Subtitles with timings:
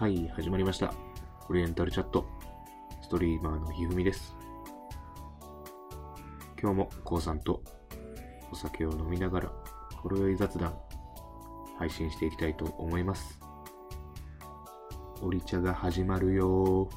[0.00, 0.94] はい、始まりました。
[1.50, 2.24] オリエンタルチャット。
[3.02, 4.34] ストリーマーのひふみです。
[6.58, 7.62] 今日もこうさんと
[8.50, 9.52] お酒を飲みながら、
[9.96, 10.74] ほろ酔い雑談、
[11.78, 13.38] 配信していきたいと思います。
[15.20, 16.90] オリ茶が始まるよー。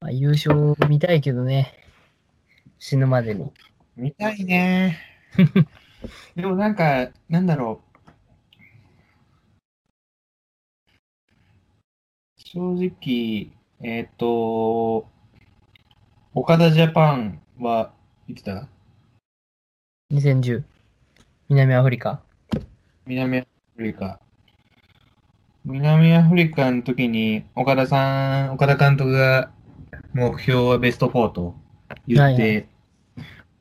[0.00, 1.78] まあ、優勝見たいけどね。
[2.80, 3.52] 死ぬまでに。
[3.96, 4.98] 見たいね。
[6.34, 7.93] でもなんか、なんだろう。
[12.54, 13.50] 正直、
[13.82, 15.08] えっ、と、
[16.34, 17.90] 岡田ジャパンは
[18.28, 18.68] いつだ
[20.12, 20.62] 2010。
[21.48, 22.22] 南アフリカ。
[23.06, 23.46] 南ア
[23.76, 24.20] フリカ。
[25.64, 29.50] 南アフリカの時に岡田さん、岡田監督が
[30.12, 31.56] 目標はベスト4と
[32.06, 32.62] 言って、はいは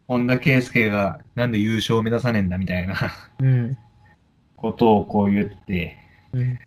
[0.08, 2.94] 本田圭佑がなんで優勝を目指さねえんだみたいな
[3.40, 3.76] うん。
[4.56, 5.98] ことをこう言って、
[6.34, 6.60] うん。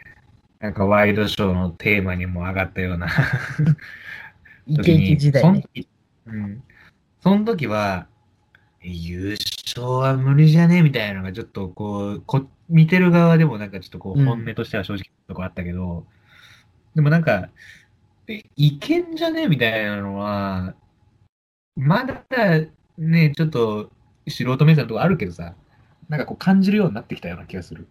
[0.60, 3.08] なんかワイドショーのテーマにも上がったような
[4.66, 5.48] イケイケ時代ね。
[5.50, 5.88] その時
[6.26, 6.62] うん。
[7.20, 8.06] その時は、
[8.80, 16.06] え優勝は無理じゃねみたいなのがちょっとこう、こ見てる側でもなんかちょっとこう、うん本音としては正直なとこあったけど、
[16.94, 17.48] でもなんか、
[18.28, 20.74] え、いけんじゃねみたいなのは、
[21.76, 22.24] まだ
[22.98, 23.90] ね、ちょっと
[24.28, 25.54] 素人目線のとこあるけどさ、
[26.08, 27.86] なんかこう感じるようになってきたような気がする。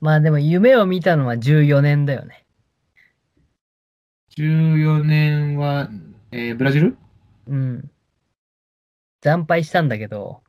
[0.00, 2.46] まあでも夢を見たのは14年だよね。
[4.36, 5.90] 14年は、
[6.30, 6.96] えーブラジル？
[7.48, 7.90] うん。
[9.22, 10.42] 惨敗したんだけど、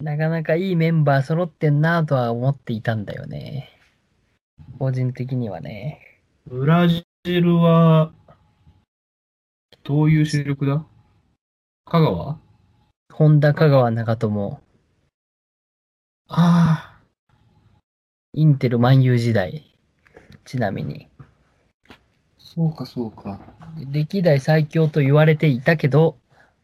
[0.00, 3.68] なかなかいいメンバー揃ってんなとは思っていたんだよね。
[4.78, 6.20] 個人的にはね。
[6.46, 8.12] ブラジルは、
[9.82, 10.86] どういう主力だ？
[11.86, 12.38] 香川？
[13.12, 14.60] 本田香川長友、
[16.32, 16.96] あ
[18.34, 19.76] インテル万有時代。
[20.44, 21.08] ちなみに。
[21.18, 21.24] あ、
[22.38, 23.40] そうかそうか。
[23.90, 26.20] 歴代最強と言われていたけど、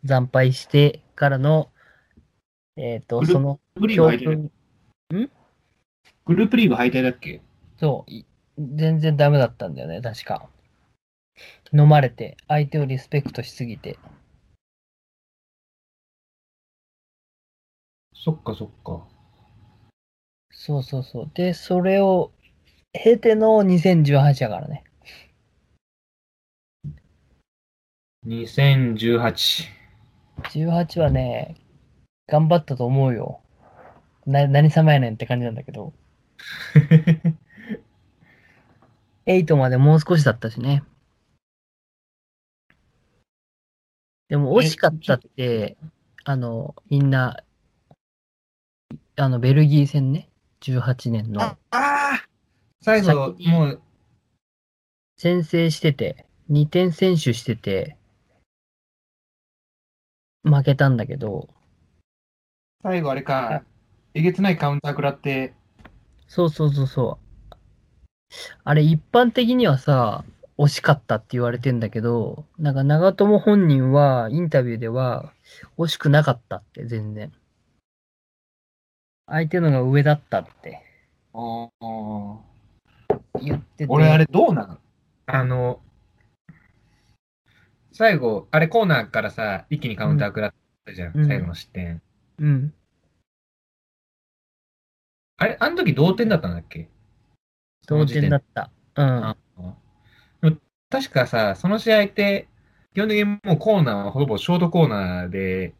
[0.07, 1.73] 惨敗してからの、
[2.77, 4.25] えっ、と、グルそのグループリー教グ敗退
[5.09, 5.31] 訓、
[6.27, 7.43] グループリーグ敗退だっけ？
[7.81, 8.25] そう、い
[8.57, 10.49] 全然ダメだったんだよね、確か。
[11.73, 13.99] 飲まれて、相手をリスペクトしすぎて。
[18.15, 19.16] そっかそっか。
[20.67, 21.31] そうそうそう。
[21.33, 22.33] で、それを
[22.93, 24.83] 経ての2018だからね。
[28.27, 29.69] 2018。
[30.43, 31.55] 18はね、
[32.27, 33.43] 頑張ったと思うよ。
[34.27, 35.93] な、何様やねんって感じなんだけど。
[39.25, 40.83] 8までもう少しだったしね。
[44.29, 45.77] でも惜しかったって、
[46.25, 47.45] あの、みんな、
[49.15, 50.29] あの、ベルギー戦ね、
[50.61, 52.27] 18年のああ
[52.83, 53.81] 最後、もう、
[55.17, 57.97] 先制してて、2点先取してて、
[60.45, 61.49] 負けたんだけど、
[62.83, 63.65] 最後あれか、
[64.15, 65.55] えげつないカウンター食らって、
[66.29, 67.19] そうそうそうそ
[67.51, 67.55] う。
[68.63, 70.25] あれ一般的にはさ、
[70.59, 75.33] 惜しかったって言われてんだけど、なんか長友本人はインタビューでは
[75.77, 77.33] 惜しくなかったって全然。
[79.27, 80.83] 相手のが上だったって
[81.35, 82.39] あー
[83.43, 83.87] 言ってて。
[83.89, 84.79] 俺あれどうなの？
[85.27, 85.81] あの、
[87.93, 90.55] 最後、あれコーナーからさ、一気にカウンター食らっ
[90.85, 92.01] たじゃん、うん最後の失点。
[92.39, 92.73] うん。
[95.39, 96.89] あれ、あの時同点だったんだっけ？
[97.87, 98.71] 同点だった。
[98.95, 99.37] うん。
[100.89, 102.47] 確かさ、その試合って、
[102.95, 105.75] 基本的にもうコーナーはほぼショートコーナーで、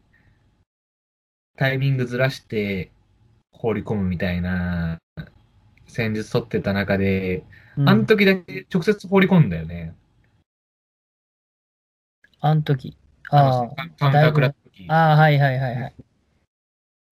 [1.55, 2.91] タイミングずらして
[3.57, 4.99] 放り込むみたいな
[5.87, 7.43] 戦術取ってた中で、
[7.77, 9.93] うんあの時だけ直接放り込んだよね。
[12.39, 12.97] あの時。
[13.29, 14.85] ああのカウンター食らった時。
[14.89, 15.95] あ、ああ、はいはいはいはい。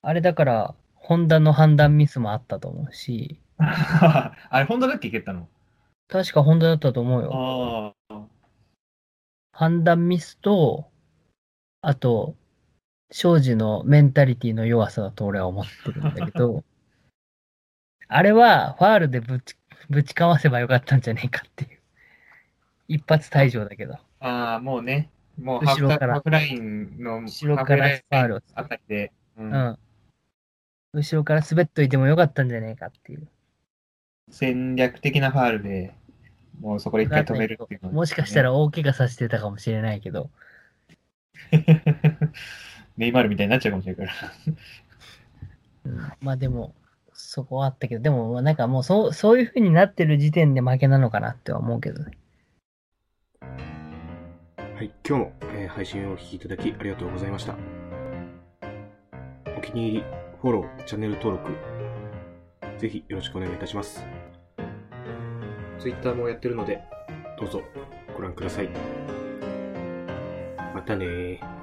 [0.02, 5.48] あれだから、ホンダの判断ミスもあったと思うし、 あれ、本当だっけ蹴ったの？
[6.08, 7.94] 確かホンダだったと思うよ。
[8.10, 8.26] ああ。
[9.52, 10.90] 判断ミスと、
[11.82, 12.36] あと、
[13.12, 16.64] 庄司のメンタリティの弱さだと俺は思ってるんだけど、
[18.08, 19.56] あれはファールでぶち
[19.90, 21.80] ぶちかわせばよかったんじゃねえかっていう。
[22.88, 23.96] 一発退場だけど。
[24.20, 25.10] ああ、もうね、
[25.40, 29.80] もうハーフ後ろからハーフラインの後ろからファールをあたりで、ううんん。
[30.94, 33.28] 後ろから滑っといてもよかったんじゃねえかっていう。
[34.30, 35.94] 戦略的なファールで、
[36.60, 40.30] もうそこで一回止めるっていうのはもしかしたら大怪我させてたかもしれないけど、
[42.98, 44.32] ネイマールみたいになっちゃうかもしれないから。
[45.86, 46.74] うん、まあでも、
[47.14, 52.18] そこはあったけど、でも、なんかもうそう、そういう風になってる時点で負けなのかなっては思うけどね。
[53.40, 57.56] はい、今日も、えー配信をお聞きいただきありがとうございました。
[59.58, 60.04] お気に入り、
[60.42, 61.52] フォロー、チャンネル登録、
[62.78, 64.06] ぜひよろしくお願いいたします。
[65.80, 66.82] Twitter もやってるので、
[67.40, 67.62] どうぞ
[68.16, 68.70] ご覧ください。
[70.74, 71.55] またねー。